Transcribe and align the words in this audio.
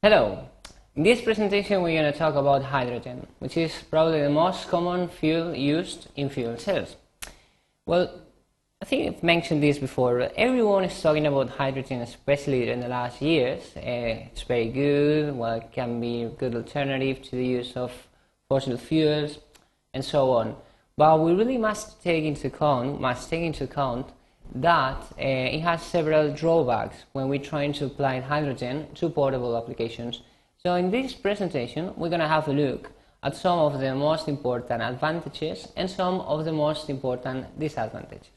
Hello. 0.00 0.48
In 0.94 1.02
this 1.02 1.20
presentation 1.20 1.82
we're 1.82 2.00
going 2.00 2.12
to 2.12 2.16
talk 2.16 2.36
about 2.36 2.62
hydrogen, 2.62 3.26
which 3.40 3.56
is 3.56 3.72
probably 3.90 4.22
the 4.22 4.30
most 4.30 4.68
common 4.68 5.08
fuel 5.08 5.52
used 5.52 6.06
in 6.14 6.28
fuel 6.28 6.56
cells. 6.56 6.94
Well, 7.84 8.08
I 8.80 8.84
think 8.84 9.16
I've 9.16 9.24
mentioned 9.24 9.60
this 9.60 9.76
before. 9.80 10.30
Everyone 10.36 10.84
is 10.84 11.02
talking 11.02 11.26
about 11.26 11.50
hydrogen, 11.50 12.00
especially 12.00 12.70
in 12.70 12.78
the 12.78 12.86
last 12.86 13.20
years. 13.20 13.76
Uh, 13.76 14.30
it's 14.30 14.42
very 14.42 14.68
good. 14.68 15.34
Well, 15.34 15.54
it 15.54 15.72
can 15.72 16.00
be 16.00 16.22
a 16.22 16.28
good 16.28 16.54
alternative 16.54 17.20
to 17.30 17.30
the 17.32 17.44
use 17.44 17.72
of 17.76 17.90
fossil 18.48 18.76
fuels, 18.76 19.40
and 19.92 20.04
so 20.04 20.30
on. 20.30 20.54
But 20.96 21.18
we 21.18 21.32
really 21.32 21.58
must 21.58 22.00
take 22.04 22.22
into 22.22 22.46
account, 22.46 23.00
must 23.00 23.28
take 23.28 23.42
into 23.42 23.64
account 23.64 24.12
that 24.54 25.02
uh, 25.18 25.56
it 25.56 25.60
has 25.60 25.82
several 25.82 26.32
drawbacks 26.32 27.04
when 27.12 27.28
we're 27.28 27.38
trying 27.38 27.72
to 27.74 27.86
apply 27.86 28.20
hydrogen 28.20 28.86
to 28.94 29.08
portable 29.08 29.56
applications. 29.56 30.22
So 30.62 30.74
in 30.74 30.90
this 30.90 31.14
presentation, 31.14 31.92
we're 31.96 32.08
going 32.08 32.20
to 32.20 32.28
have 32.28 32.48
a 32.48 32.52
look 32.52 32.90
at 33.22 33.36
some 33.36 33.58
of 33.58 33.80
the 33.80 33.94
most 33.94 34.28
important 34.28 34.82
advantages 34.82 35.68
and 35.76 35.90
some 35.90 36.20
of 36.20 36.44
the 36.44 36.52
most 36.52 36.88
important 36.88 37.58
disadvantages. 37.58 38.28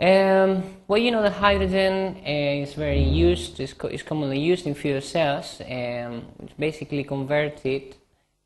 Um, 0.00 0.62
well, 0.86 0.98
you 0.98 1.10
know 1.10 1.22
that 1.22 1.32
hydrogen 1.32 2.16
uh, 2.24 2.62
is 2.62 2.74
very 2.74 3.02
used, 3.02 3.58
is, 3.58 3.74
co 3.74 3.88
is, 3.88 4.04
commonly 4.04 4.38
used 4.38 4.66
in 4.66 4.74
fuel 4.74 5.00
cells. 5.00 5.60
Um, 5.60 6.24
it's 6.40 6.52
basically 6.56 7.02
converted, 7.02 7.96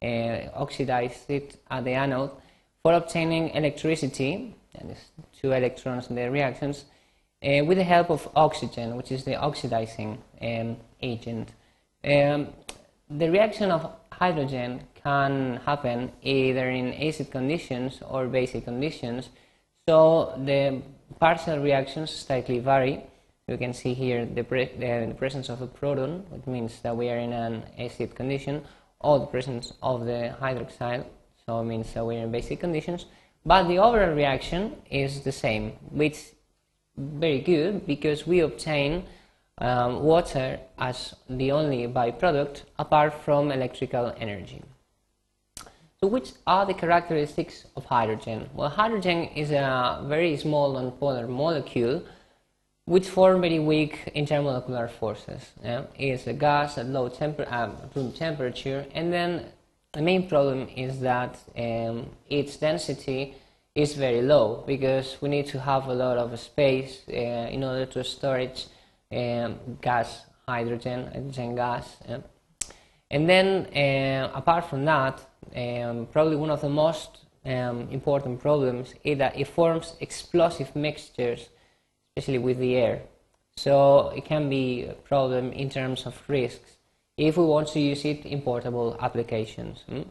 uh, 0.00 0.48
oxidized 0.54 1.28
it 1.28 1.56
at 1.70 1.84
the 1.84 1.92
anode 1.92 2.30
for 2.82 2.94
obtaining 2.94 3.50
electricity, 3.50 4.54
and 4.74 4.90
there's 4.90 5.10
two 5.40 5.52
electrons 5.52 6.08
in 6.08 6.16
the 6.16 6.30
reactions, 6.30 6.84
uh, 7.42 7.64
with 7.64 7.78
the 7.78 7.84
help 7.84 8.10
of 8.10 8.28
oxygen, 8.36 8.96
which 8.96 9.10
is 9.10 9.24
the 9.24 9.36
oxidizing 9.36 10.18
um, 10.40 10.76
agent. 11.00 11.50
Um, 12.04 12.48
the 13.10 13.30
reaction 13.30 13.70
of 13.70 13.90
hydrogen 14.10 14.82
can 15.02 15.60
happen 15.66 16.12
either 16.22 16.70
in 16.70 16.94
acid 16.94 17.30
conditions 17.30 18.00
or 18.08 18.26
basic 18.26 18.64
conditions, 18.64 19.28
so 19.86 20.32
the 20.44 20.80
partial 21.18 21.58
reactions 21.58 22.10
slightly 22.10 22.58
vary. 22.60 23.04
You 23.48 23.58
can 23.58 23.74
see 23.74 23.94
here 23.94 24.24
the, 24.24 24.44
pre 24.44 24.66
the 24.66 25.14
presence 25.18 25.48
of 25.48 25.60
a 25.60 25.66
proton, 25.66 26.24
which 26.30 26.46
means 26.46 26.80
that 26.82 26.96
we 26.96 27.10
are 27.10 27.18
in 27.18 27.32
an 27.32 27.64
acid 27.78 28.14
condition, 28.14 28.62
or 29.00 29.18
the 29.18 29.26
presence 29.26 29.72
of 29.82 30.06
the 30.06 30.34
hydroxide, 30.40 31.04
so 31.44 31.60
it 31.60 31.64
means 31.64 31.92
that 31.92 32.06
we're 32.06 32.22
in 32.22 32.30
basic 32.30 32.60
conditions. 32.60 33.06
But 33.44 33.68
the 33.68 33.78
overall 33.78 34.14
reaction 34.14 34.76
is 34.90 35.22
the 35.22 35.32
same, 35.32 35.72
which 35.90 36.32
very 36.96 37.40
good 37.40 37.86
because 37.86 38.26
we 38.26 38.40
obtain 38.40 39.04
um, 39.58 40.02
water 40.02 40.60
as 40.78 41.14
the 41.28 41.52
only 41.52 41.86
byproduct 41.86 42.62
apart 42.78 43.14
from 43.14 43.50
electrical 43.50 44.14
energy. 44.18 44.62
So 46.00 46.08
which 46.08 46.32
are 46.46 46.66
the 46.66 46.74
characteristics 46.74 47.66
of 47.76 47.84
hydrogen? 47.84 48.50
Well, 48.54 48.68
hydrogen 48.68 49.28
is 49.36 49.52
a 49.52 50.04
very 50.06 50.36
small 50.36 50.74
nonpolar 50.74 51.28
molecule 51.28 52.02
which 52.84 53.08
form 53.08 53.40
very 53.40 53.60
weak 53.60 54.10
intermolecular 54.16 54.90
forces. 54.90 55.52
Yeah? 55.62 55.84
It 55.96 56.08
is 56.08 56.26
a 56.26 56.32
gas 56.32 56.78
at 56.78 56.86
low 56.86 57.08
temper 57.08 57.46
uh, 57.48 57.70
room 57.94 58.12
temperature 58.12 58.84
and 58.94 59.12
then 59.12 59.46
the 59.92 60.02
main 60.02 60.28
problem 60.28 60.68
is 60.74 61.00
that 61.00 61.38
um, 61.56 62.06
its 62.28 62.56
density 62.56 63.34
is 63.74 63.94
very 63.94 64.22
low 64.22 64.64
because 64.66 65.16
we 65.20 65.28
need 65.28 65.46
to 65.46 65.60
have 65.60 65.86
a 65.86 65.94
lot 65.94 66.18
of 66.18 66.38
space 66.38 67.02
uh, 67.08 67.12
in 67.12 67.62
order 67.64 67.86
to 67.86 68.04
storage 68.04 68.66
um, 69.10 69.58
gas, 69.80 70.26
hydrogen, 70.48 71.06
hydrogen 71.12 71.54
gas. 71.54 71.96
And 73.10 73.28
then, 73.28 73.66
uh, 73.76 74.30
apart 74.34 74.64
from 74.64 74.84
that, 74.86 75.20
um, 75.54 76.06
probably 76.10 76.36
one 76.36 76.50
of 76.50 76.62
the 76.62 76.70
most 76.70 77.18
um, 77.44 77.88
important 77.90 78.40
problems 78.40 78.94
is 79.04 79.18
that 79.18 79.38
it 79.38 79.46
forms 79.46 79.94
explosive 80.00 80.74
mixtures, 80.74 81.50
especially 82.16 82.38
with 82.38 82.58
the 82.58 82.76
air. 82.76 83.02
So 83.56 84.08
it 84.16 84.24
can 84.24 84.48
be 84.48 84.84
a 84.84 84.94
problem 84.94 85.52
in 85.52 85.68
terms 85.68 86.06
of 86.06 86.22
risks 86.28 86.78
if 87.16 87.36
we 87.36 87.44
want 87.44 87.68
to 87.68 87.80
use 87.80 88.04
it 88.04 88.24
in 88.24 88.40
portable 88.42 88.96
applications. 89.00 89.84
Mm? 89.90 90.06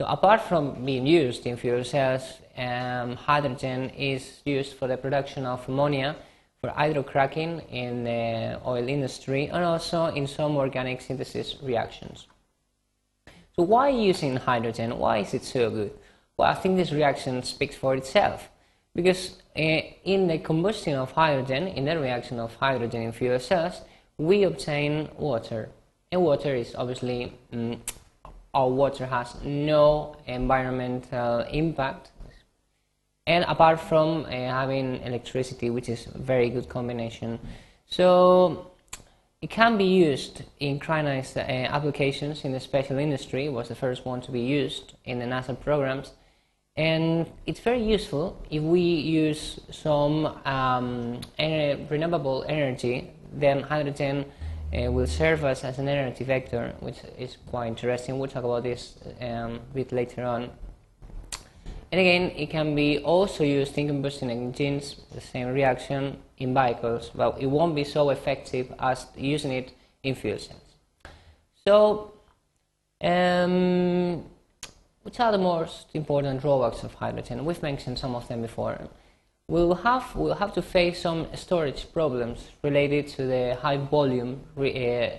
So 0.00 0.06
apart 0.06 0.40
from 0.42 0.84
being 0.84 1.06
used 1.06 1.46
in 1.46 1.56
fuel 1.56 1.84
cells, 1.84 2.22
um, 2.56 3.16
hydrogen 3.16 3.90
is 3.90 4.42
used 4.44 4.74
for 4.74 4.88
the 4.88 4.96
production 4.96 5.46
of 5.46 5.68
ammonia, 5.68 6.16
for 6.60 6.70
hydrocracking 6.70 7.70
in 7.70 8.04
the 8.04 8.60
oil 8.66 8.88
industry, 8.88 9.46
and 9.46 9.64
also 9.64 10.06
in 10.06 10.26
some 10.26 10.56
organic 10.56 11.00
synthesis 11.00 11.56
reactions. 11.62 12.26
So 13.56 13.62
why 13.62 13.90
using 13.90 14.36
hydrogen? 14.36 14.98
Why 14.98 15.18
is 15.18 15.32
it 15.32 15.44
so 15.44 15.70
good? 15.70 15.92
Well, 16.36 16.50
I 16.50 16.54
think 16.54 16.76
this 16.76 16.90
reaction 16.90 17.42
speaks 17.44 17.76
for 17.76 17.94
itself. 17.94 18.48
Because 18.96 19.36
uh, 19.56 19.60
in 19.60 20.26
the 20.26 20.38
combustion 20.38 20.94
of 20.94 21.12
hydrogen, 21.12 21.68
in 21.68 21.84
the 21.84 21.98
reaction 21.98 22.40
of 22.40 22.54
hydrogen 22.56 23.02
in 23.02 23.12
fuel 23.12 23.38
cells, 23.38 23.82
we 24.18 24.42
obtain 24.42 25.08
water 25.16 25.68
and 26.14 26.22
water 26.22 26.54
is 26.54 26.76
obviously 26.76 27.32
um, 27.52 27.82
our 28.54 28.68
water 28.68 29.04
has 29.04 29.34
no 29.42 30.16
environmental 30.26 31.40
impact. 31.50 32.12
And 33.26 33.44
apart 33.48 33.80
from 33.80 34.24
uh, 34.26 34.30
having 34.30 35.00
electricity 35.02 35.70
which 35.70 35.88
is 35.88 36.06
a 36.14 36.18
very 36.18 36.50
good 36.50 36.68
combination. 36.68 37.40
So 37.86 38.70
it 39.42 39.50
can 39.50 39.76
be 39.76 39.84
used 39.84 40.44
in 40.60 40.78
cryonized 40.78 41.36
uh, 41.36 41.40
applications 41.76 42.44
in 42.44 42.52
the 42.52 42.60
special 42.60 42.98
industry 42.98 43.48
was 43.48 43.68
the 43.68 43.74
first 43.74 44.06
one 44.06 44.20
to 44.20 44.30
be 44.30 44.40
used 44.40 44.94
in 45.04 45.18
the 45.18 45.24
NASA 45.24 45.58
programs. 45.58 46.12
And 46.76 47.28
it's 47.46 47.60
very 47.60 47.82
useful 47.82 48.40
if 48.50 48.62
we 48.62 48.80
use 48.80 49.58
some 49.70 50.26
um, 50.44 51.20
renewable 51.38 52.44
energy 52.48 53.10
then 53.32 53.62
hydrogen 53.62 54.26
uh, 54.72 54.90
will 54.90 55.06
serve 55.06 55.44
us 55.44 55.64
as 55.64 55.78
an 55.78 55.88
energy 55.88 56.24
vector, 56.24 56.74
which 56.80 56.98
is 57.18 57.36
quite 57.46 57.68
interesting. 57.68 58.18
We'll 58.18 58.30
talk 58.30 58.44
about 58.44 58.62
this 58.62 58.94
um, 59.20 59.60
a 59.70 59.74
bit 59.74 59.92
later 59.92 60.24
on. 60.24 60.50
And 61.92 62.00
again, 62.00 62.32
it 62.36 62.50
can 62.50 62.74
be 62.74 62.98
also 62.98 63.44
used 63.44 63.78
in 63.78 63.86
combustion 63.86 64.30
engines, 64.30 64.96
the 65.12 65.20
same 65.20 65.48
reaction 65.48 66.18
in 66.38 66.52
vehicles, 66.52 67.10
but 67.14 67.40
it 67.40 67.46
won't 67.46 67.76
be 67.76 67.84
so 67.84 68.10
effective 68.10 68.72
as 68.80 69.06
using 69.16 69.52
it 69.52 69.72
in 70.02 70.14
fuel 70.16 70.38
cells. 70.38 70.60
So, 71.64 72.14
um, 73.00 74.24
which 75.02 75.20
are 75.20 75.30
the 75.30 75.38
most 75.38 75.86
important 75.94 76.40
drawbacks 76.40 76.82
of 76.82 76.94
hydrogen? 76.94 77.44
We've 77.44 77.62
mentioned 77.62 77.98
some 77.98 78.14
of 78.14 78.26
them 78.26 78.42
before 78.42 78.88
we'll 79.48 79.74
have, 79.74 80.14
we'll 80.14 80.34
have 80.34 80.52
to 80.54 80.62
face 80.62 81.00
some 81.00 81.26
storage 81.34 81.92
problems 81.92 82.50
related 82.62 83.08
to 83.08 83.26
the 83.26 83.56
high 83.60 83.76
volume 83.76 84.42
re, 84.56 85.06
uh, 85.06 85.10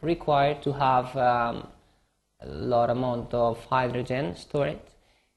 required 0.00 0.62
to 0.62 0.72
have 0.72 1.16
um, 1.16 1.66
a 2.40 2.48
lot 2.48 2.90
amount 2.90 3.32
of 3.34 3.64
hydrogen 3.66 4.36
stored. 4.36 4.78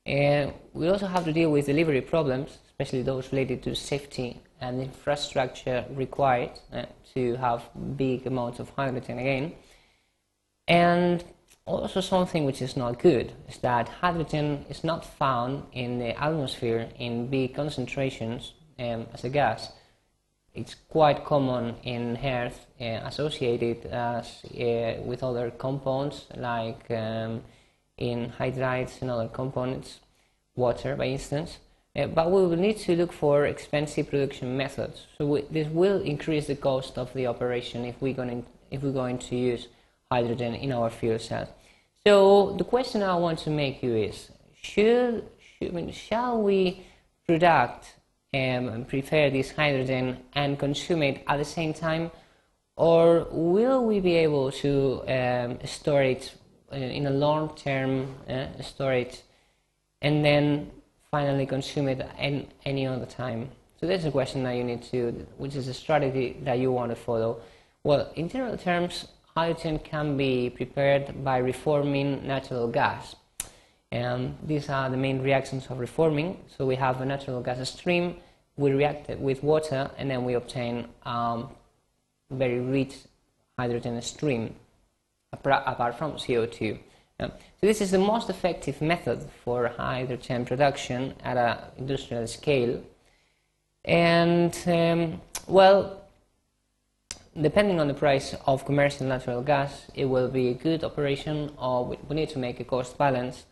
And 0.06 0.54
we 0.74 0.88
also 0.88 1.08
have 1.08 1.26
to 1.26 1.34
deal 1.34 1.52
with 1.52 1.66
delivery 1.66 2.02
problems, 2.02 2.58
especially 2.68 3.02
those 3.02 3.32
related 3.32 3.64
to 3.64 3.76
safety 3.76 4.40
and 4.62 4.82
infrastructure 4.82 5.86
required 5.92 6.52
uh, 6.72 6.86
to 7.14 7.36
have 7.36 7.70
big 7.98 8.26
amounts 8.26 8.60
of 8.60 8.70
hydrogen 8.70 9.20
again. 9.20 9.54
And 10.68 11.24
also 11.68 12.02
something 12.02 12.46
which 12.46 12.62
is 12.62 12.76
not 12.78 13.00
good 13.00 13.34
is 13.48 13.58
that 13.60 13.90
hydrogen 13.90 14.66
is 14.70 14.84
not 14.84 15.06
found 15.06 15.64
in 15.74 16.00
the 16.00 16.20
atmosphere 16.22 16.90
in 16.98 17.28
big 17.28 17.56
concentrations 17.56 18.54
um, 18.80 19.06
as 19.14 19.24
a 19.24 19.30
gas. 19.30 19.72
It's 20.54 20.76
quite 20.90 21.24
common 21.24 21.76
in 21.84 22.18
Earth, 22.24 22.66
uh, 22.82 23.02
associated 23.06 23.86
as, 23.86 24.44
uh, 24.46 25.02
with 25.04 25.22
other 25.22 25.52
compounds 25.52 26.26
like 26.36 26.90
um, 26.90 27.44
in 27.98 28.34
hydrides 28.40 29.02
and 29.02 29.12
other 29.12 29.28
components, 29.28 30.00
water, 30.56 30.96
by 30.96 31.06
instance. 31.06 31.60
Uh, 31.96 32.08
but 32.08 32.32
we 32.32 32.42
will 32.42 32.56
need 32.56 32.78
to 32.78 32.96
look 32.96 33.12
for 33.12 33.46
expensive 33.46 34.10
production 34.10 34.56
methods. 34.56 35.06
So 35.18 35.26
we, 35.26 35.42
this 35.52 35.68
will 35.68 36.02
increase 36.02 36.48
the 36.48 36.56
cost 36.56 36.98
of 36.98 37.14
the 37.14 37.28
operation 37.28 37.86
if 37.86 38.02
we're 38.02 38.14
going 38.14 38.46
if 38.70 38.84
we're 38.84 38.92
going 38.92 39.18
to 39.18 39.36
use 39.36 39.68
hydrogen 40.12 40.54
in 40.54 40.72
our 40.72 40.90
fuel 40.90 41.20
cells. 41.20 41.50
So 42.08 42.56
the 42.58 42.64
question 42.64 43.04
I 43.04 43.16
want 43.16 43.40
to 43.40 43.50
make 43.50 43.84
you 43.84 43.94
is, 43.94 44.32
should, 44.62 45.28
should 45.46 45.68
I 45.68 45.72
mean, 45.72 45.92
shall 45.92 46.42
we 46.42 46.86
product 47.26 47.96
um, 48.34 48.70
and 48.70 48.88
prepare 48.88 49.30
this 49.30 49.52
hydrogen 49.52 50.20
and 50.34 50.58
consume 50.58 51.04
it 51.04 51.26
at 51.28 51.36
the 51.36 51.44
same 51.44 51.74
time, 51.74 52.12
or 52.78 53.28
will 53.30 53.84
we 53.84 54.00
be 54.00 54.16
able 54.16 54.54
to 54.54 55.04
um, 55.10 55.60
store 55.66 56.04
it 56.04 56.34
in 56.72 57.08
a 57.08 57.10
long-term 57.10 58.16
uh, 58.30 58.62
storage 58.62 59.24
and 60.02 60.24
then 60.24 60.72
finally 61.12 61.46
consume 61.46 61.90
it 61.90 62.10
in 62.18 62.48
any 62.66 62.88
other 62.88 63.06
time? 63.06 63.50
So 63.82 63.86
that's 63.86 64.06
a 64.06 64.12
question 64.12 64.44
that 64.44 64.54
you 64.54 64.64
need 64.64 64.84
to, 64.94 65.28
which 65.38 65.58
is 65.58 65.68
a 65.68 65.74
strategy 65.74 66.38
that 66.44 66.58
you 66.58 66.72
want 66.72 66.90
to 66.92 66.96
follow. 66.96 67.42
Well, 67.84 68.10
in 68.16 68.30
general 68.30 68.58
terms, 68.58 69.08
hydrogen 69.38 69.78
can 69.78 70.18
be 70.18 70.50
prepared 70.50 71.24
by 71.24 71.38
reforming 71.38 72.26
natural 72.26 72.68
gas. 72.68 73.16
And 73.92 74.36
these 74.44 74.68
are 74.68 74.90
the 74.90 74.98
main 74.98 75.22
reactions 75.22 75.68
of 75.70 75.78
reforming. 75.80 76.30
So 76.54 76.66
we 76.66 76.76
have 76.76 77.02
a 77.02 77.06
natural 77.06 77.42
gas 77.42 77.70
stream, 77.70 78.16
we 78.64 78.72
react 78.72 79.12
it 79.12 79.20
with 79.20 79.44
water, 79.44 79.92
and 79.98 80.10
then 80.10 80.26
we 80.26 80.34
obtain 80.34 80.88
um, 81.06 81.50
very 82.32 82.60
rich 82.60 82.96
hydrogen 83.60 84.02
stream 84.02 84.56
apart 85.34 85.94
from 86.00 86.14
CO2. 86.14 86.80
so 87.20 87.32
this 87.62 87.80
is 87.80 87.92
the 87.92 88.04
most 88.14 88.28
effective 88.32 88.82
method 88.82 89.20
for 89.44 89.68
hydrogen 89.68 90.46
production 90.46 91.14
at 91.24 91.38
an 91.38 91.58
industrial 91.78 92.26
scale. 92.26 92.82
And 93.86 94.54
um, 94.66 95.22
well, 95.48 96.07
depending 97.42 97.80
on 97.80 97.88
the 97.88 97.94
price 97.94 98.36
of 98.46 98.66
commercial 98.66 99.06
natural 99.08 99.42
gas, 99.42 99.88
it 99.94 100.06
will 100.06 100.28
be 100.28 100.50
a 100.50 100.54
good 100.54 100.84
operation 100.84 101.52
or 101.58 101.98
we 102.08 102.16
need 102.16 102.30
to 102.30 102.40
make 102.40 102.60
a 102.60 102.64
cost 102.64 102.98
balance. 102.98 103.46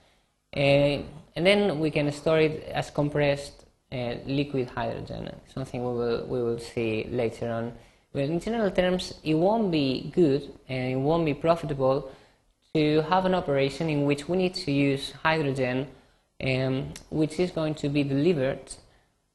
Uh, 0.55 1.01
and 1.35 1.45
then 1.45 1.79
we 1.79 1.91
can 1.91 2.11
store 2.11 2.39
it 2.39 2.63
as 2.73 2.89
compressed 2.89 3.65
uh, 3.91 4.15
liquid 4.25 4.69
hydrogen, 4.69 5.29
something 5.53 5.83
we 5.83 5.93
will, 5.93 6.25
we 6.25 6.41
will 6.41 6.59
see 6.59 7.07
later 7.09 7.51
on. 7.51 7.73
But 8.13 8.23
in 8.23 8.39
general 8.39 8.71
terms, 8.71 9.13
it 9.23 9.35
won't 9.35 9.71
be 9.71 10.11
good 10.15 10.53
and 10.69 10.93
it 10.93 10.95
won't 10.95 11.25
be 11.25 11.33
profitable 11.33 12.11
to 12.73 13.01
have 13.03 13.25
an 13.25 13.35
operation 13.35 13.89
in 13.89 14.05
which 14.05 14.27
we 14.27 14.37
need 14.37 14.53
to 14.55 14.71
use 14.71 15.11
hydrogen 15.11 15.87
um, 16.43 16.93
which 17.09 17.39
is 17.39 17.51
going 17.51 17.75
to 17.75 17.89
be 17.89 18.03
delivered 18.03 18.59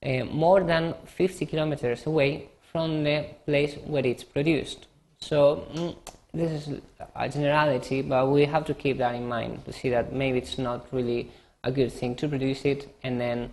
uh, 0.05 0.25
more 0.25 0.63
than 0.63 0.95
50 1.07 1.47
kilometers 1.47 2.07
away 2.07 2.49
from 2.71 3.05
the 3.05 3.27
place 3.47 3.75
where 3.85 4.07
it's 4.07 4.25
produced. 4.25 4.87
So 5.21 5.67
mm, 5.75 5.97
this 6.33 6.69
is 6.69 6.81
a 7.15 7.29
generality, 7.29 8.03
but 8.03 8.31
we 8.31 8.45
have 8.45 8.65
to 8.67 8.75
keep 8.75 8.99
that 8.99 9.15
in 9.15 9.29
mind 9.29 9.65
to 9.65 9.73
see 9.73 9.91
that 9.91 10.13
maybe 10.13 10.39
it's 10.39 10.59
not 10.59 10.87
really 10.93 11.31
a 11.65 11.73
good 11.73 11.93
thing 11.93 12.15
to 12.17 12.29
produce 12.29 12.65
it 12.65 12.95
and 13.03 13.21
then 13.21 13.51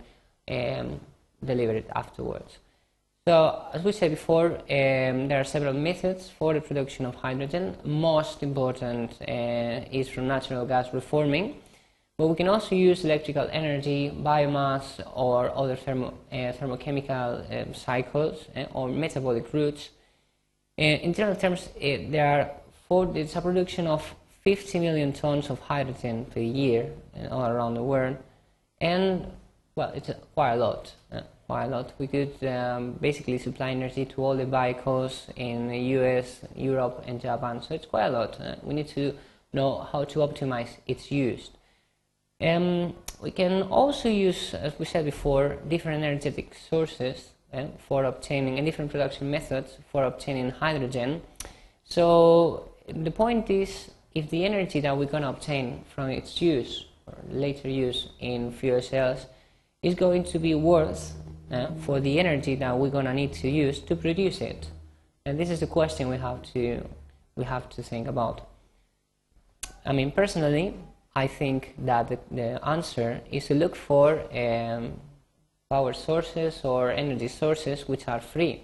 um, 0.48 1.00
deliver 1.44 1.72
it 1.72 1.90
afterwards. 1.94 2.58
So, 3.26 3.62
as 3.74 3.82
we 3.82 3.92
said 3.92 4.10
before, 4.12 4.56
um, 4.56 5.28
there 5.28 5.38
are 5.38 5.44
several 5.44 5.74
methods 5.74 6.30
for 6.30 6.54
the 6.54 6.62
production 6.62 7.04
of 7.04 7.14
hydrogen. 7.14 7.76
Most 7.84 8.42
important 8.42 9.20
uh, 9.20 9.84
is 9.92 10.08
from 10.08 10.28
natural 10.28 10.64
gas 10.64 10.94
reforming, 10.94 11.56
but 12.18 12.26
we 12.26 12.34
can 12.34 12.48
also 12.48 12.74
use 12.74 13.04
electrical 13.04 13.48
energy, 13.50 14.10
biomass, 14.10 15.00
or 15.14 15.56
other 15.56 15.76
thermo, 15.76 16.12
uh, 16.32 16.52
thermochemical 16.52 17.28
um, 17.50 17.72
cycles 17.72 18.44
uh, 18.56 18.64
or 18.74 18.88
metabolic 18.88 19.52
routes. 19.54 19.90
Uh, 20.78 20.82
in 20.82 21.14
general 21.14 21.36
terms, 21.36 21.68
uh, 21.76 21.80
there 22.10 22.26
are 22.26 22.50
four, 22.88 23.10
it's 23.16 23.36
a 23.36 23.40
production 23.40 23.86
of 23.86 24.14
50 24.42 24.80
million 24.80 25.12
tons 25.12 25.48
of 25.48 25.60
hydrogen 25.60 26.26
per 26.26 26.40
year 26.40 26.90
uh, 27.16 27.28
all 27.28 27.48
around 27.48 27.74
the 27.74 27.82
world, 27.82 28.16
and 28.80 29.24
well, 29.76 29.92
it's 29.94 30.10
quite 30.34 30.54
a 30.54 30.56
lot 30.56 30.92
quite 31.48 31.64
a 31.64 31.68
lot. 31.68 31.92
We 31.98 32.06
could 32.06 32.44
um, 32.44 32.92
basically 33.00 33.38
supply 33.38 33.70
energy 33.70 34.04
to 34.04 34.22
all 34.22 34.36
the 34.36 34.44
vehicles 34.44 35.28
in 35.34 35.68
the 35.68 35.78
US, 35.96 36.40
Europe, 36.54 37.02
and 37.06 37.20
Japan. 37.20 37.62
So 37.62 37.74
it's 37.74 37.86
quite 37.86 38.06
a 38.06 38.10
lot. 38.10 38.38
Uh, 38.38 38.56
we 38.62 38.74
need 38.74 38.88
to 38.88 39.14
know 39.54 39.88
how 39.90 40.04
to 40.04 40.18
optimize 40.18 40.76
its 40.86 41.10
use. 41.10 41.50
Um, 42.40 42.94
we 43.20 43.32
can 43.32 43.62
also 43.62 44.08
use, 44.08 44.54
as 44.54 44.78
we 44.78 44.84
said 44.84 45.04
before, 45.04 45.56
different 45.68 46.04
energetic 46.04 46.54
sources 46.54 47.30
uh, 47.52 47.66
for 47.88 48.04
obtaining 48.04 48.58
and 48.58 48.66
different 48.66 48.90
production 48.90 49.30
methods 49.30 49.76
for 49.90 50.04
obtaining 50.04 50.50
hydrogen. 50.50 51.22
So 51.84 52.70
the 52.86 53.10
point 53.10 53.50
is, 53.50 53.90
if 54.14 54.30
the 54.30 54.44
energy 54.44 54.80
that 54.80 54.96
we're 54.96 55.06
going 55.06 55.24
to 55.24 55.30
obtain 55.30 55.84
from 55.94 56.10
its 56.10 56.40
use 56.40 56.86
or 57.06 57.14
later 57.28 57.68
use 57.68 58.08
in 58.20 58.52
fuel 58.52 58.82
cells 58.82 59.26
is 59.82 59.94
going 59.94 60.24
to 60.24 60.38
be 60.38 60.54
worth 60.54 61.14
uh, 61.50 61.68
for 61.80 62.00
the 62.00 62.18
energy 62.18 62.54
that 62.56 62.76
we're 62.78 62.90
going 62.90 63.06
to 63.06 63.14
need 63.14 63.32
to 63.32 63.48
use 63.48 63.80
to 63.80 63.96
produce 63.96 64.40
it. 64.40 64.70
And 65.26 65.38
this 65.38 65.50
is 65.50 65.60
the 65.60 65.66
question 65.66 66.08
we 66.08 66.18
have 66.18 66.42
to 66.52 66.86
we 67.36 67.44
have 67.44 67.68
to 67.70 67.82
think 67.82 68.08
about. 68.08 68.48
I 69.86 69.92
mean, 69.92 70.10
personally, 70.10 70.74
I 71.24 71.26
think 71.26 71.74
that 71.90 72.08
the, 72.10 72.18
the 72.30 72.50
answer 72.74 73.20
is 73.36 73.46
to 73.48 73.54
look 73.54 73.74
for 73.74 74.08
um, 74.44 74.82
power 75.68 75.92
sources 75.92 76.64
or 76.64 76.92
energy 76.92 77.26
sources 77.26 77.88
which 77.88 78.06
are 78.06 78.20
free, 78.20 78.54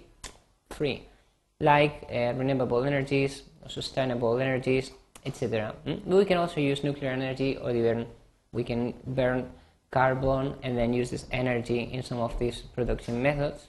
free, 0.69 0.97
like 1.59 1.95
uh, 2.09 2.31
renewable 2.39 2.85
energies, 2.85 3.43
sustainable 3.67 4.39
energies, 4.39 4.91
etc. 5.25 5.75
Mm? 5.85 6.05
We 6.05 6.23
can 6.23 6.37
also 6.37 6.61
use 6.61 6.81
nuclear 6.81 7.11
energy, 7.11 7.57
or 7.57 7.71
even 7.71 8.07
we 8.53 8.63
can 8.63 8.93
burn 9.05 9.51
carbon 9.91 10.55
and 10.63 10.77
then 10.77 10.93
use 10.93 11.09
this 11.09 11.25
energy 11.31 11.81
in 11.95 12.03
some 12.03 12.19
of 12.19 12.39
these 12.39 12.61
production 12.75 13.21
methods. 13.21 13.67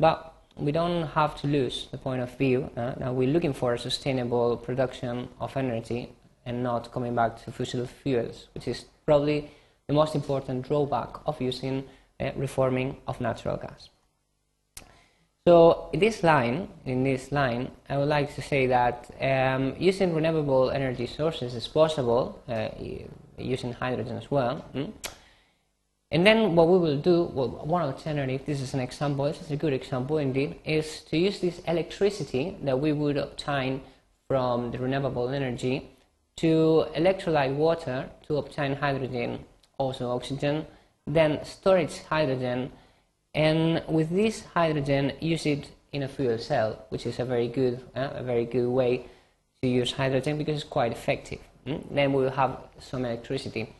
But 0.00 0.32
we 0.56 0.72
don't 0.72 1.06
have 1.08 1.32
to 1.42 1.46
lose 1.46 1.88
the 1.90 1.98
point 1.98 2.22
of 2.22 2.30
view 2.38 2.70
uh, 2.76 3.12
we're 3.12 3.34
looking 3.36 3.52
for 3.52 3.74
a 3.74 3.78
sustainable 3.78 4.56
production 4.56 5.28
of 5.40 5.56
energy 5.56 6.12
and 6.46 6.62
not 6.62 6.92
coming 6.92 7.14
back 7.14 7.42
to 7.44 7.52
fossil 7.52 7.86
fuels, 7.86 8.48
which 8.54 8.68
is 8.68 8.84
probably 9.06 9.50
the 9.86 9.94
most 9.94 10.14
important 10.14 10.66
drawback 10.66 11.16
of 11.26 11.40
using 11.40 11.84
uh, 12.20 12.30
reforming 12.36 12.96
of 13.06 13.20
natural 13.20 13.56
gas. 13.56 13.88
So 15.46 15.90
in 15.92 16.00
this 16.00 16.22
line, 16.22 16.68
in 16.86 17.04
this 17.04 17.30
line, 17.30 17.70
I 17.90 17.98
would 17.98 18.08
like 18.08 18.34
to 18.34 18.40
say 18.40 18.66
that 18.68 19.10
um, 19.20 19.74
using 19.78 20.14
renewable 20.14 20.70
energy 20.70 21.06
sources 21.06 21.54
is 21.54 21.68
possible, 21.68 22.42
uh, 22.48 22.68
using 23.36 23.74
hydrogen 23.74 24.16
as 24.16 24.30
well. 24.30 24.64
Mm? 24.74 24.92
And 26.10 26.26
then 26.26 26.54
what 26.54 26.68
we 26.68 26.78
will 26.78 26.96
do, 26.96 27.24
well, 27.24 27.48
one 27.48 27.82
alternative, 27.82 28.46
this 28.46 28.62
is 28.62 28.72
an 28.72 28.80
example, 28.80 29.26
this 29.26 29.42
is 29.42 29.50
a 29.50 29.56
good 29.56 29.74
example 29.74 30.16
indeed, 30.16 30.60
is 30.64 31.02
to 31.10 31.18
use 31.18 31.40
this 31.40 31.58
electricity 31.66 32.56
that 32.62 32.80
we 32.80 32.92
would 32.92 33.18
obtain 33.18 33.82
from 34.28 34.70
the 34.70 34.78
renewable 34.78 35.28
energy 35.28 35.93
to 36.36 36.86
electrolyte 36.96 37.54
water 37.54 38.10
to 38.26 38.36
obtain 38.36 38.74
hydrogen, 38.74 39.44
also 39.78 40.10
oxygen, 40.10 40.66
then 41.06 41.44
store 41.44 41.78
its 41.78 42.02
hydrogen, 42.02 42.72
and 43.34 43.82
with 43.88 44.10
this 44.10 44.44
hydrogen 44.54 45.12
use 45.20 45.46
it 45.46 45.70
in 45.92 46.02
a 46.02 46.08
fuel 46.08 46.38
cell, 46.38 46.84
which 46.88 47.06
is 47.06 47.18
a 47.18 47.24
very 47.24 47.48
good, 47.48 47.80
uh, 47.94 48.10
a 48.14 48.22
very 48.22 48.44
good 48.44 48.68
way 48.68 49.06
to 49.62 49.68
use 49.68 49.92
hydrogen 49.92 50.38
because 50.38 50.56
it's 50.56 50.64
quite 50.68 50.92
effective. 50.92 51.40
Mm? 51.66 51.94
Then 51.94 52.12
we 52.12 52.22
will 52.22 52.30
have 52.30 52.58
some 52.78 53.04
electricity. 53.04 53.72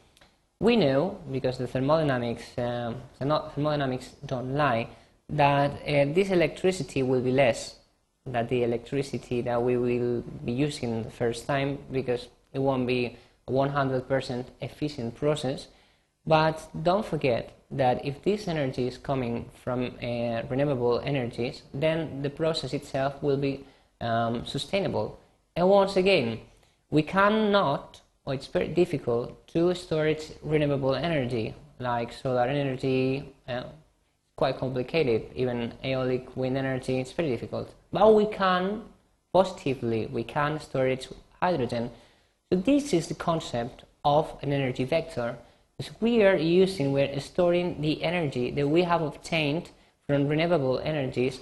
We 0.61 0.77
know, 0.77 1.19
because 1.31 1.59
the 1.59 1.67
thermodynamics, 1.67 2.45
um, 2.59 2.97
thermodynamics 3.19 4.11
don't 4.25 4.55
lie, 4.55 4.89
that 5.29 5.73
uh, 5.73 6.13
this 6.15 6.31
electricity 6.31 7.03
will 7.03 7.21
be 7.21 7.33
less 7.33 7.77
than 8.27 8.47
the 8.47 8.63
electricity 8.63 9.43
that 9.43 9.63
we 9.63 9.77
will 9.77 10.23
be 10.45 10.53
using 10.53 11.03
the 11.03 11.11
first 11.11 11.47
time 11.47 11.79
because 11.91 12.29
it 12.55 12.61
won't 12.61 12.87
be 12.87 13.17
a 13.49 13.53
100% 13.53 14.45
efficient 14.61 15.15
process. 15.15 15.69
But 16.27 16.67
don't 16.83 17.05
forget 17.05 17.51
that 17.71 18.05
if 18.05 18.23
this 18.23 18.49
energy 18.49 18.87
is 18.87 18.97
coming 18.97 19.51
from 19.63 19.97
uh, 20.03 20.43
renewable 20.49 21.01
energies, 21.01 21.63
then 21.75 22.23
the 22.23 22.31
process 22.31 22.73
itself 22.73 23.23
will 23.23 23.37
be 23.37 23.65
um, 24.01 24.47
sustainable. 24.47 25.21
And 25.57 25.69
once 25.69 25.97
again, 25.97 26.41
we 26.91 27.03
cannot 27.03 28.01
or 28.27 28.33
it's 28.35 28.47
very 28.47 28.69
difficult 28.69 29.47
to 29.49 29.75
store 29.75 30.15
renewable 30.43 30.95
energy, 30.95 31.55
like 31.79 32.13
solar 32.13 32.45
energy. 32.45 33.35
Uh, 33.47 33.65
quite 34.37 34.59
complicated. 34.59 35.27
Even 35.35 35.73
aeolic 35.85 36.37
wind 36.37 36.57
energy, 36.57 36.99
it's 36.99 37.13
very 37.13 37.29
difficult. 37.29 37.73
But 37.93 38.15
we 38.15 38.27
can, 38.27 38.83
positively, 39.33 40.07
we 40.07 40.25
can 40.25 40.59
store 40.61 40.97
hydrogen. 41.41 41.91
So 42.55 42.61
this 42.61 42.93
is 42.93 43.09
the 43.09 43.17
concept 43.17 43.83
of 44.05 44.33
an 44.41 44.53
energy 44.53 44.85
vector. 44.85 45.37
Because 45.77 45.93
we 46.01 46.23
are 46.23 46.37
using, 46.37 46.93
we're 46.93 47.19
storing 47.19 47.81
the 47.81 48.05
energy 48.05 48.53
that 48.53 48.69
we 48.69 48.85
have 48.85 49.03
obtained 49.03 49.71
from 50.07 50.29
renewable 50.29 50.79
energies 50.79 51.41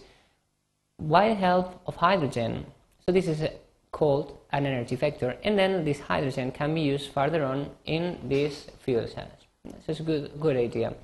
by 0.99 1.28
the 1.28 1.35
help 1.35 1.83
of 1.87 1.97
hydrogen. 1.97 2.64
So 3.04 3.12
this 3.12 3.28
is 3.28 3.42
a 3.42 3.50
called 3.90 4.38
an 4.52 4.64
energy 4.64 4.97
vector, 4.97 5.37
and 5.45 5.59
then 5.59 5.85
this 5.85 6.00
hydrogen 6.00 6.50
can 6.50 6.75
be 6.75 6.81
used 6.81 7.12
further 7.12 7.45
on 7.45 7.69
in 7.85 8.19
these 8.26 8.69
fuel 8.81 9.07
cells. 9.07 9.40
This 9.64 9.97
is 9.97 10.00
a 10.00 10.04
good, 10.04 10.40
good 10.40 10.57
idea. 10.57 10.95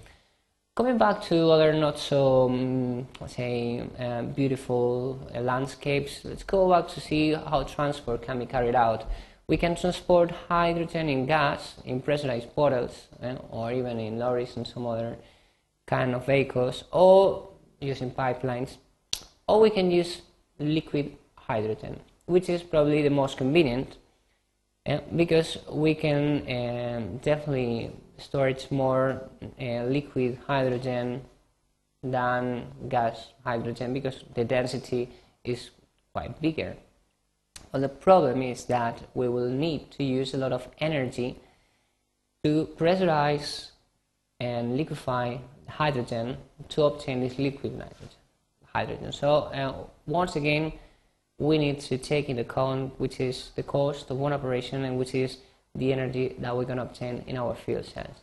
Coming 0.75 0.97
back 0.97 1.21
to 1.25 1.51
other 1.51 1.75
not 1.75 1.99
so, 1.99 2.49
um, 2.49 3.07
let's 3.21 3.37
say, 3.37 3.87
uh, 3.99 4.23
beautiful 4.23 5.21
uh, 5.35 5.41
landscapes, 5.41 6.25
let's 6.25 6.45
go 6.45 6.71
back 6.71 6.89
to 6.95 7.01
see 7.03 7.35
how 7.35 7.63
transport 7.65 8.23
can 8.23 8.39
be 8.39 8.47
carried 8.47 8.75
out. 8.75 9.05
We 9.49 9.57
can 9.57 9.77
transport 9.77 10.31
hydrogen 10.49 11.09
in 11.09 11.27
gas 11.27 11.77
in 11.85 12.03
pressurized 12.03 12.55
bottles, 12.55 13.09
uh, 13.23 13.37
or 13.51 13.73
even 13.73 13.99
in 13.99 14.19
lorries 14.19 14.57
and 14.57 14.67
some 14.67 14.87
other 14.87 15.17
kind 15.87 16.15
of 16.15 16.27
vehicles, 16.27 16.85
or 16.93 17.49
using 17.81 18.11
pipelines, 18.11 18.77
or 19.49 19.61
we 19.61 19.71
can 19.71 19.91
use 19.91 20.21
liquid 20.59 21.17
hydrogen. 21.35 22.01
which 22.29 22.49
is 22.51 22.63
probably 22.63 23.03
the 23.03 23.11
most 23.11 23.39
convenient 23.39 23.97
uh, 24.87 24.99
because 25.17 25.57
we 25.73 25.95
can 25.95 26.43
um, 26.59 27.17
definitely 27.19 27.91
storage 28.19 28.71
more 28.71 29.23
uh, 29.61 29.85
liquid 29.85 30.39
hydrogen 30.47 31.23
than 32.03 32.67
gas 32.89 33.33
hydrogen 33.45 33.95
because 33.95 34.25
the 34.35 34.45
density 34.45 35.09
is 35.43 35.71
quite 36.13 36.41
bigger. 36.41 36.77
But 37.71 37.81
the 37.81 37.89
problem 37.89 38.43
is 38.43 38.65
that 38.67 39.03
we 39.15 39.29
will 39.29 39.51
need 39.51 39.91
to 39.93 40.05
use 40.05 40.35
a 40.35 40.39
lot 40.39 40.53
of 40.53 40.69
energy 40.79 41.41
to 42.45 42.69
pressurize 42.77 43.71
and 44.41 44.77
liquefy 44.77 45.39
hydrogen 45.69 46.37
to 46.71 46.85
obtain 46.85 47.21
this 47.21 47.39
liquid 47.39 47.77
nitrogen 47.77 48.19
hydrogen. 48.73 49.13
So 49.13 49.29
uh, 49.29 49.75
once 50.07 50.37
again, 50.37 50.73
we 51.39 51.59
need 51.59 51.81
to 51.81 51.99
take 51.99 52.29
into 52.29 52.43
account 52.43 52.99
which 52.99 53.21
is 53.21 53.51
the 53.57 53.63
cost 53.63 54.11
of 54.11 54.17
one 54.19 54.33
operation 54.33 54.85
and 54.85 54.99
which 54.99 55.15
is 55.15 55.39
the 55.75 55.93
energy 55.93 56.35
that 56.39 56.57
we're 56.57 56.65
going 56.65 56.79
to 56.79 56.89
obtain 56.91 57.25
in 57.27 57.37
our 57.37 57.55
fuel 57.55 57.83
cells. 57.83 58.19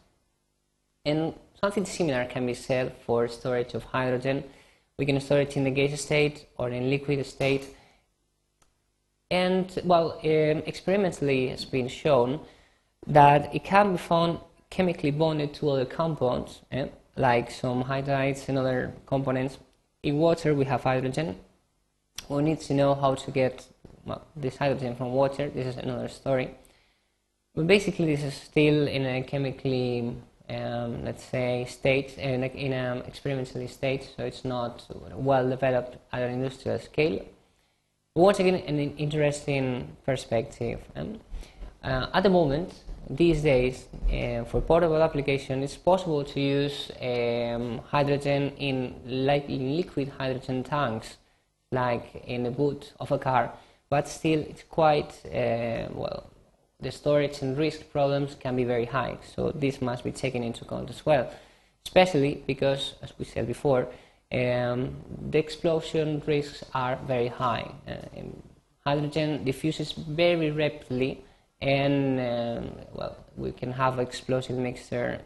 And 1.06 1.34
something 1.62 1.86
similar 1.86 2.26
can 2.26 2.46
be 2.46 2.54
said 2.54 2.94
for 3.06 3.28
storage 3.28 3.74
of 3.74 3.84
hydrogen. 3.84 4.44
We 4.98 5.06
can 5.06 5.20
store 5.20 5.42
it 5.42 5.56
in 5.56 5.64
the 5.64 5.72
gas 5.72 6.02
state 6.02 6.48
or 6.58 6.70
in 6.70 6.90
liquid 6.90 7.26
state. 7.26 7.66
And 9.32 9.82
well, 9.84 10.20
um, 10.24 10.64
experimentally 10.66 11.50
it's 11.50 11.66
been 11.66 11.88
shown 11.88 12.40
that 13.08 13.54
it 13.54 13.64
can 13.64 13.94
be 13.94 13.98
found 13.98 14.40
chemically 14.70 15.12
bonded 15.12 15.54
to 15.56 15.70
other 15.70 15.86
compounds, 15.86 16.62
eh, 16.72 16.88
like 17.16 17.50
some 17.50 17.84
hydrides 17.84 18.48
and 18.50 18.58
other 18.58 18.94
components. 19.06 19.58
In 20.04 20.18
water, 20.18 20.54
we 20.54 20.66
have 20.66 20.84
hydrogen. 20.84 21.38
We 22.30 22.44
need 22.44 22.62
to 22.62 22.74
know 22.74 22.94
how 22.94 23.16
to 23.16 23.32
get 23.32 23.68
well, 24.06 24.24
this 24.36 24.58
hydrogen 24.58 24.96
from 24.96 25.14
water. 25.14 25.50
This 25.50 25.68
is 25.68 25.78
another 25.78 26.08
story. 26.08 26.52
But 27.56 27.68
basically, 27.68 28.06
this 28.06 28.24
is 28.24 28.34
still 28.34 28.88
in 28.88 29.06
a 29.06 29.24
chemically, 29.24 30.16
um, 30.50 31.06
let's 31.06 31.24
say, 31.24 31.66
state, 31.66 32.18
in, 32.18 32.44
an 32.44 33.02
experimentally 33.08 33.68
state, 33.68 34.10
so 34.16 34.26
it's 34.26 34.44
not 34.44 34.86
well 35.14 35.50
developed 35.50 35.98
at 36.12 36.22
an 36.22 36.34
industrial 36.34 36.80
scale. 36.80 37.26
Once 38.18 38.40
again, 38.40 38.56
an 38.68 38.80
interesting 38.96 39.90
perspective. 40.06 40.80
Um, 40.96 41.20
uh, 41.84 42.08
at 42.14 42.24
the 42.24 42.30
moment, 42.30 42.74
these 43.10 43.42
days, 43.42 43.88
uh, 44.08 44.46
for 44.46 44.62
portable 44.62 45.04
application, 45.04 45.62
it's 45.62 45.76
possible 45.76 46.24
to 46.24 46.40
use 46.40 46.92
um, 47.02 47.82
hydrogen 47.90 48.54
in, 48.58 48.96
like 49.06 49.50
in 49.50 49.76
liquid 49.76 50.14
hydrogen 50.18 50.64
tanks, 50.64 51.18
like 51.74 52.24
in 52.26 52.44
the 52.44 52.52
boot 52.52 52.94
of 53.02 53.12
a 53.12 53.20
car. 53.20 53.52
But 53.90 54.08
still, 54.08 54.40
it's 54.40 54.64
quite 54.64 55.12
uh, 55.26 55.90
well. 55.94 56.30
The 56.80 56.94
storage 56.94 57.42
and 57.42 57.58
risk 57.58 57.92
problems 57.92 58.36
can 58.36 58.56
be 58.56 58.64
very 58.64 58.86
high, 58.86 59.18
so 59.36 59.52
this 59.52 59.82
must 59.82 60.06
be 60.06 60.14
taken 60.14 60.42
into 60.42 60.64
account 60.64 60.90
as 60.90 61.06
well. 61.06 61.30
Especially 61.86 62.44
because, 62.48 62.94
as 63.02 63.12
we 63.20 63.26
said 63.26 63.46
before, 63.46 63.90
um, 64.34 64.96
the 65.30 65.38
explosion 65.38 66.22
risks 66.26 66.64
are 66.74 66.98
very 67.08 67.28
high. 67.28 67.72
Uh, 67.88 68.22
hydrogen 68.86 69.44
diffuses 69.44 69.92
very 69.94 70.52
rapidly 70.52 71.24
and 71.62 72.20
um, 72.20 72.72
well, 72.94 73.16
we 73.36 73.52
can 73.52 73.72
have 73.72 74.00
explosive 74.00 74.58
mixture 74.58 75.20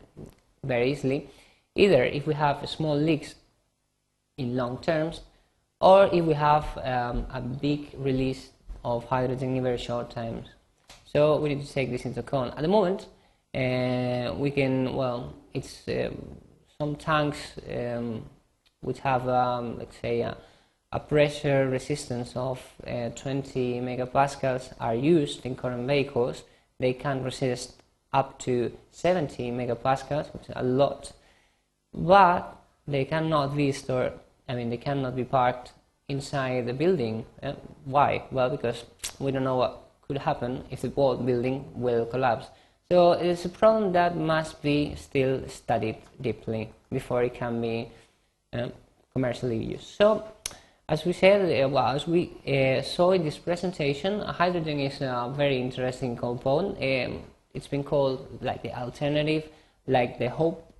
very 0.63 0.91
easily. 0.91 1.29
Either 1.75 2.03
if 2.03 2.27
we 2.27 2.33
have 2.33 2.67
small 2.69 2.95
leaks 2.95 3.35
in 4.37 4.55
long 4.55 4.77
terms, 4.79 5.21
or 5.81 6.09
if 6.11 6.25
we 6.25 6.33
have 6.33 6.65
um, 6.83 7.25
a 7.33 7.41
big 7.41 7.93
release 7.97 8.49
of 8.83 9.05
hydrogen 9.05 9.55
in 9.55 9.63
very 9.63 9.77
short 9.77 10.09
times. 10.09 10.47
So 11.05 11.37
we 11.39 11.49
need 11.49 11.65
to 11.65 11.71
take 11.71 11.89
this 11.89 12.05
into 12.05 12.19
account. 12.19 12.53
At 12.55 12.61
the 12.61 12.67
moment, 12.67 13.07
uh, 13.55 14.33
we 14.35 14.51
can 14.51 14.93
well, 14.93 15.33
it's 15.53 15.87
um, 15.87 16.37
some 16.77 16.95
tanks 16.95 17.39
um, 17.69 18.25
which 18.81 18.99
have 18.99 19.27
um, 19.27 19.77
let's 19.77 19.97
say. 20.01 20.21
A, 20.21 20.37
a 20.91 20.99
pressure 20.99 21.69
resistance 21.69 22.35
of 22.35 22.59
uh, 22.87 23.09
20 23.09 23.79
megapascals 23.81 24.73
are 24.79 24.95
used 24.95 25.45
in 25.45 25.55
current 25.55 25.87
vehicles, 25.87 26.43
they 26.79 26.93
can 26.93 27.23
resist 27.23 27.73
up 28.11 28.39
to 28.39 28.71
70 28.91 29.51
megapascals, 29.51 30.33
which 30.33 30.49
is 30.49 30.53
a 30.55 30.63
lot, 30.63 31.11
but 31.93 32.55
they 32.87 33.05
cannot 33.05 33.55
be 33.55 33.71
stored, 33.71 34.13
I 34.47 34.55
mean, 34.55 34.69
they 34.71 34.77
cannot 34.77 35.15
be 35.15 35.23
parked 35.23 35.73
inside 36.07 36.65
the 36.65 36.73
building. 36.73 37.25
Uh, 37.43 37.53
why? 37.85 38.23
Well, 38.31 38.49
because 38.49 38.85
we 39.19 39.31
don't 39.31 39.43
know 39.43 39.57
what 39.57 39.83
could 40.07 40.17
happen 40.17 40.63
if 40.71 40.81
the 40.81 40.89
whole 40.89 41.17
building 41.17 41.65
will 41.75 42.05
collapse. 42.07 42.47
So 42.89 43.11
it's 43.11 43.45
a 43.45 43.49
problem 43.49 43.91
that 43.93 44.17
must 44.17 44.63
be 44.63 44.95
still 44.95 45.47
studied 45.47 45.97
deeply 46.19 46.71
before 46.91 47.21
it 47.21 47.35
can 47.35 47.61
be 47.61 47.91
uh, 48.53 48.69
commercially 49.13 49.57
used. 49.57 49.87
So 49.87 50.23
as 50.89 51.05
we 51.05 51.13
said, 51.13 51.41
uh, 51.63 51.69
well, 51.69 51.95
as 51.95 52.07
we 52.07 52.31
uh, 52.47 52.81
saw 52.81 53.11
in 53.11 53.23
this 53.23 53.37
presentation, 53.37 54.21
hydrogen 54.21 54.79
is 54.79 55.01
a 55.01 55.31
very 55.37 55.61
interesting 55.61 56.17
compound. 56.17 56.77
Um, 56.77 57.21
it's 57.53 57.67
been 57.67 57.83
called 57.83 58.39
like 58.41 58.63
the 58.63 58.73
alternative, 58.73 59.47
like 59.85 60.17
the 60.17 60.29
hope 60.29 60.73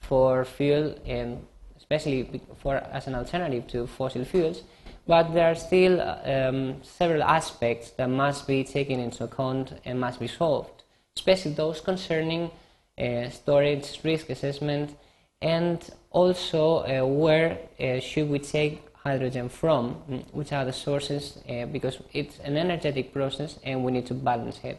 for 0.00 0.44
fuel, 0.44 0.96
and 1.06 1.46
especially 1.76 2.42
for 2.56 2.76
as 2.76 3.06
an 3.06 3.14
alternative 3.14 3.68
to 3.68 3.86
fossil 3.86 4.24
fuels. 4.24 4.62
But 5.06 5.32
there 5.32 5.48
are 5.50 5.54
still 5.54 6.00
um, 6.00 6.82
several 6.82 7.22
aspects 7.22 7.90
that 7.92 8.10
must 8.10 8.48
be 8.48 8.64
taken 8.64 8.98
into 8.98 9.24
account 9.24 9.74
and 9.84 10.00
must 10.00 10.18
be 10.18 10.26
solved, 10.28 10.82
especially 11.16 11.52
those 11.52 11.80
concerning 11.80 12.50
uh, 12.98 13.30
storage, 13.30 14.00
risk 14.02 14.28
assessment, 14.30 14.96
and 15.40 15.88
also 16.12 16.84
uh, 16.84 17.04
where 17.04 17.58
uh, 17.80 18.00
should 18.00 18.28
we 18.28 18.38
take 18.38 18.82
hydrogen 18.94 19.48
from, 19.48 19.96
mm, 20.08 20.24
which 20.32 20.52
are 20.52 20.64
the 20.64 20.72
sources, 20.72 21.38
uh, 21.48 21.66
because 21.66 21.98
it's 22.12 22.38
an 22.40 22.56
energetic 22.56 23.12
process 23.12 23.58
and 23.64 23.84
we 23.84 23.90
need 23.92 24.06
to 24.06 24.14
balance 24.14 24.60
it. 24.62 24.78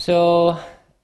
So, 0.00 0.58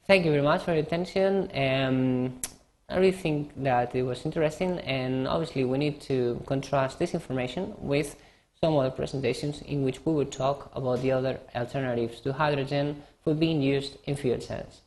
thank 0.06 0.24
you 0.24 0.30
very 0.30 0.42
much 0.42 0.62
for 0.62 0.72
your 0.72 0.82
attention. 0.82 1.50
Um, 1.54 2.40
I 2.88 2.96
really 2.96 3.12
think 3.12 3.52
that 3.62 3.94
it 3.94 4.02
was 4.02 4.24
interesting, 4.24 4.78
and 4.80 5.28
obviously, 5.28 5.64
we 5.64 5.78
need 5.78 6.00
to 6.02 6.42
contrast 6.46 6.98
this 6.98 7.14
information 7.14 7.74
with 7.78 8.16
some 8.60 8.76
other 8.76 8.90
presentations 8.90 9.62
in 9.62 9.84
which 9.84 10.04
we 10.04 10.12
will 10.12 10.26
talk 10.26 10.70
about 10.74 11.00
the 11.00 11.12
other 11.12 11.40
alternatives 11.54 12.20
to 12.20 12.32
hydrogen 12.32 13.02
for 13.24 13.32
being 13.34 13.62
used 13.62 13.96
in 14.04 14.16
fuel 14.16 14.40
cells. 14.40 14.82